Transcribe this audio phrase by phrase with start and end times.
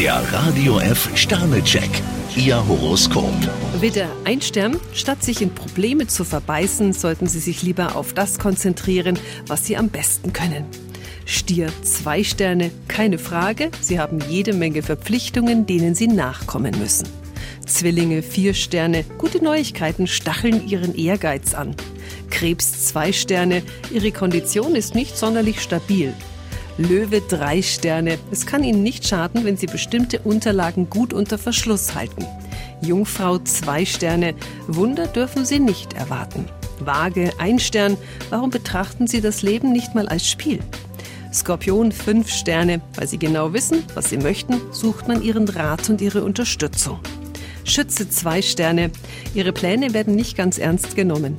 [0.00, 1.90] Der Radio F Sternecheck.
[2.34, 3.34] Ihr Horoskop.
[3.82, 4.80] Widder, ein Stern.
[4.94, 9.76] Statt sich in Probleme zu verbeißen, sollten Sie sich lieber auf das konzentrieren, was Sie
[9.76, 10.64] am besten können.
[11.26, 12.70] Stier, zwei Sterne.
[12.88, 17.06] Keine Frage, Sie haben jede Menge Verpflichtungen, denen Sie nachkommen müssen.
[17.66, 19.04] Zwillinge, vier Sterne.
[19.18, 21.76] Gute Neuigkeiten stacheln Ihren Ehrgeiz an.
[22.30, 23.62] Krebs, zwei Sterne.
[23.92, 26.14] Ihre Kondition ist nicht sonderlich stabil.
[26.80, 28.18] Löwe drei Sterne.
[28.30, 32.24] Es kann Ihnen nicht schaden, wenn Sie bestimmte Unterlagen gut unter Verschluss halten.
[32.80, 34.34] Jungfrau zwei Sterne.
[34.66, 36.46] Wunder dürfen Sie nicht erwarten.
[36.78, 37.98] Waage ein Stern.
[38.30, 40.60] Warum betrachten Sie das Leben nicht mal als Spiel?
[41.30, 42.80] Skorpion fünf Sterne.
[42.94, 46.98] Weil Sie genau wissen, was Sie möchten, sucht man Ihren Rat und Ihre Unterstützung.
[47.64, 48.90] Schütze zwei Sterne.
[49.34, 51.36] Ihre Pläne werden nicht ganz ernst genommen.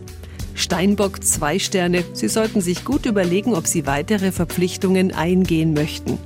[0.61, 2.03] Steinbock zwei Sterne.
[2.13, 6.17] Sie sollten sich gut überlegen, ob Sie weitere Verpflichtungen eingehen möchten.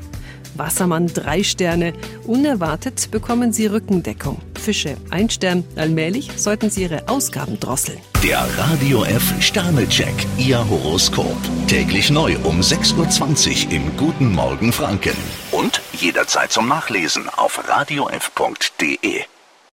[0.57, 1.93] Wassermann drei Sterne.
[2.25, 4.39] Unerwartet bekommen Sie Rückendeckung.
[4.59, 5.63] Fische ein Stern.
[5.75, 7.99] Allmählich sollten Sie Ihre Ausgaben drosseln.
[8.23, 10.13] Der Radio F Sternecheck.
[10.37, 11.37] Ihr Horoskop.
[11.67, 15.15] Täglich neu um 6.20 Uhr im Guten Morgen Franken.
[15.51, 19.25] Und jederzeit zum Nachlesen auf radiof.de.